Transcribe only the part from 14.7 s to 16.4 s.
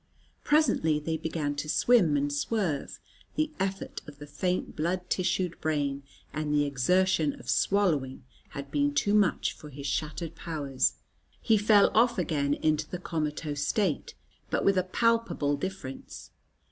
a palpable difference.